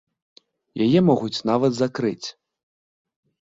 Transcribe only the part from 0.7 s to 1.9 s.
Яе могуць нават